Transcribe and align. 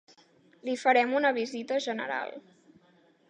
Li 0.69 0.73
farem 0.83 1.13
una 1.19 1.31
visita 1.37 1.79
general. 1.89 2.33